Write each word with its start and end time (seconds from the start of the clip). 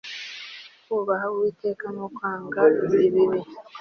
kubaha 0.85 1.25
uwiteka 1.33 1.85
ni 1.93 2.01
ukwanga 2.07 2.61
ibibi 3.03 3.23